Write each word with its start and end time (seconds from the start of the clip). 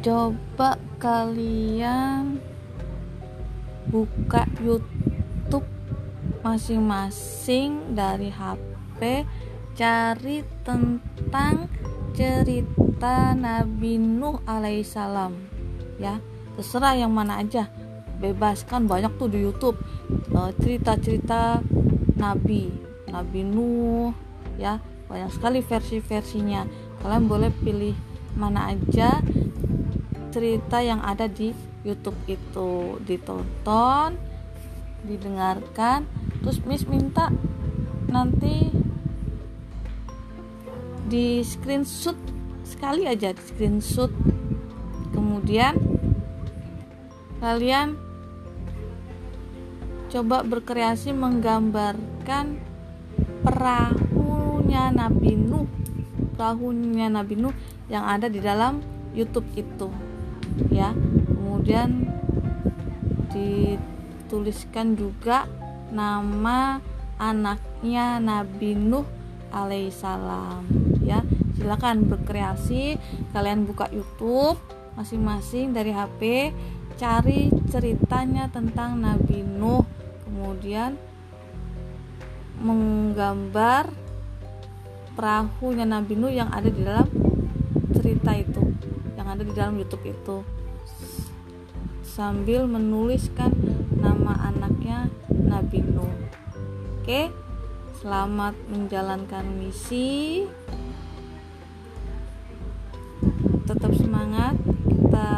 coba 0.00 0.80
kalian 0.96 2.40
buka 3.92 4.48
YouTube 4.56 5.68
masing-masing 6.40 7.92
dari 7.92 8.32
HP 8.32 9.28
cari 9.76 10.40
tentang 10.64 11.68
cerita 12.16 13.36
Nabi 13.36 14.00
Nuh 14.00 14.40
alaihissalam 14.48 15.36
ya. 16.00 16.16
Terserah 16.56 16.96
yang 16.96 17.12
mana 17.12 17.44
aja. 17.44 17.68
Bebas 18.20 18.64
kan 18.64 18.88
banyak 18.88 19.16
tuh 19.20 19.28
di 19.28 19.40
YouTube 19.44 19.76
eh, 20.32 20.50
cerita-cerita 20.64 21.60
Nabi 22.16 22.72
Nabi 23.12 23.40
Nuh 23.44 24.16
ya. 24.56 24.80
Banyak 25.12 25.28
sekali 25.28 25.60
versi-versinya. 25.60 26.64
Kalian 27.04 27.24
boleh 27.28 27.52
pilih 27.52 27.96
mana 28.36 28.72
aja 28.72 29.20
cerita 30.30 30.78
yang 30.80 31.02
ada 31.02 31.26
di 31.26 31.52
YouTube 31.82 32.16
itu. 32.30 33.00
Ditonton 33.02 34.16
didengarkan 35.00 36.04
terus 36.44 36.60
Miss 36.68 36.84
minta 36.84 37.32
nanti 38.12 38.68
di 41.08 41.40
screenshot 41.40 42.16
sekali 42.62 43.08
aja 43.08 43.34
di 43.34 43.42
screenshot. 43.42 44.12
Kemudian 45.10 45.74
kalian 47.42 47.96
coba 50.10 50.42
berkreasi 50.42 51.14
menggambarkan 51.14 52.60
perahunya 53.40 54.92
Nabi 54.92 55.32
Nuh 55.38 55.80
perahunya 56.40 57.12
Nabi 57.12 57.36
Nuh 57.36 57.52
yang 57.92 58.08
ada 58.08 58.32
di 58.32 58.40
dalam 58.40 58.80
YouTube 59.14 59.46
itu 59.58 59.88
ya. 60.70 60.94
Kemudian 61.30 62.10
dituliskan 63.30 64.94
juga 64.98 65.46
nama 65.90 66.78
anaknya 67.18 68.22
Nabi 68.22 68.78
Nuh 68.78 69.06
alaihissalam 69.50 70.64
ya. 71.02 71.22
Silakan 71.58 72.08
berkreasi 72.08 72.96
kalian 73.36 73.68
buka 73.68 73.90
YouTube 73.92 74.56
masing-masing 74.96 75.76
dari 75.76 75.92
HP 75.92 76.50
cari 77.00 77.48
ceritanya 77.72 78.52
tentang 78.52 79.00
Nabi 79.00 79.40
Nuh 79.40 79.84
kemudian 80.28 81.00
menggambar 82.60 83.88
perahunya 85.16 85.88
Nabi 85.88 86.12
Nuh 86.20 86.28
yang 86.28 86.52
ada 86.52 86.68
di 86.68 86.84
dalam 86.84 87.08
cerita 87.96 88.36
itu 88.36 88.60
yang 89.30 89.38
ada 89.38 89.46
di 89.46 89.54
dalam 89.54 89.78
YouTube 89.78 90.10
itu. 90.10 90.36
Sambil 92.02 92.66
menuliskan 92.66 93.54
nama 93.94 94.50
anaknya 94.50 95.06
Nabi 95.30 95.86
Nuh. 95.86 96.10
Oke 96.98 97.30
selamat 98.02 98.58
menjalankan 98.66 99.46
misi. 99.54 100.50
Tetap 103.70 103.94
semangat. 103.94 104.58
Kita 104.66 105.30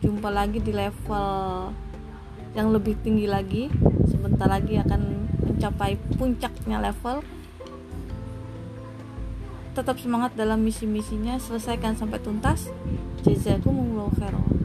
jumpa 0.00 0.32
lagi 0.32 0.56
di 0.64 0.72
level 0.72 1.28
yang 2.56 2.72
lebih 2.72 2.96
tinggi 3.04 3.28
lagi. 3.28 3.68
Sebentar 4.08 4.48
lagi 4.48 4.80
akan 4.80 5.28
mencapai 5.44 6.00
puncaknya 6.16 6.80
level 6.80 7.20
tetap 9.76 10.00
semangat 10.00 10.32
dalam 10.32 10.64
misi-misinya. 10.64 11.36
Selesaikan 11.36 11.92
sampai 11.92 12.24
tuntas. 12.24 12.72
Jazakumullah 13.20 14.08
khairan 14.16 14.56